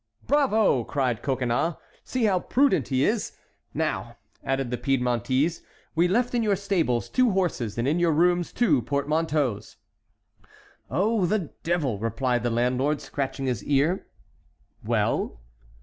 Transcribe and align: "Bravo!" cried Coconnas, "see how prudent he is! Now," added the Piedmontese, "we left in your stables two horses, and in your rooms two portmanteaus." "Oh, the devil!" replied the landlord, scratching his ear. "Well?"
"Bravo!" 0.25 0.83
cried 0.83 1.21
Coconnas, 1.21 1.75
"see 2.03 2.23
how 2.23 2.39
prudent 2.39 2.87
he 2.87 3.05
is! 3.05 3.37
Now," 3.75 4.17
added 4.43 4.71
the 4.71 4.77
Piedmontese, 4.79 5.61
"we 5.93 6.07
left 6.07 6.33
in 6.33 6.41
your 6.41 6.55
stables 6.55 7.07
two 7.07 7.29
horses, 7.29 7.77
and 7.77 7.87
in 7.87 7.99
your 7.99 8.11
rooms 8.11 8.51
two 8.51 8.81
portmanteaus." 8.81 9.75
"Oh, 10.89 11.27
the 11.27 11.53
devil!" 11.61 11.99
replied 11.99 12.41
the 12.41 12.49
landlord, 12.49 12.99
scratching 12.99 13.45
his 13.45 13.63
ear. 13.63 14.07
"Well?" 14.83 15.39